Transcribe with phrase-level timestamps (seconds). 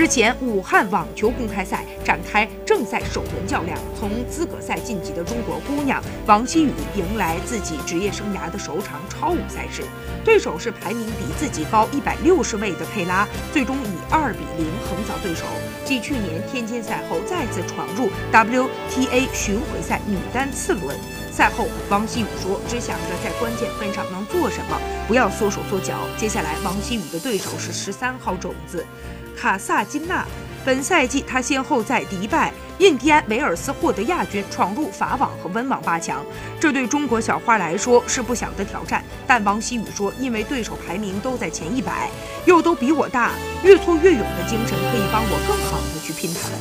[0.00, 9.82] 日前，武汉网球公开赛展开正赛首轮较量，从资格赛晋级的中国姑娘王希雨迎来自己职业生涯的首场超五赛事，
[10.24, 15.44] 对手是排名比自己高一百六十位的佩拉，最终以二比零横扫对手。
[15.84, 20.96] 继去年天津赛后再次闯入 WTA 巡回赛女单次轮。
[21.40, 24.78] 赛后，王希雨说：“只想着在关键分上能做什么，
[25.08, 28.84] 不要缩手缩脚。”接下来，王希雨的对手是十三号种子
[29.34, 30.26] 卡萨金娜。
[30.66, 36.22] 本赛季，她先后在迪拜、印第安维尔斯获得亚军，闯入法网和温网八强。
[36.60, 39.02] 这对中国小花来说是不小的挑战。
[39.26, 42.10] 但王希雨说：“因为对手排名都在前一百，
[42.44, 43.30] 又都比我大，
[43.64, 46.58] 越挫越勇的精神可以帮我更好的去拼他们。”